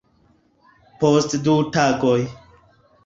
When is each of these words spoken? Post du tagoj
Post 1.03 1.37
du 1.49 1.55
tagoj 1.77 2.19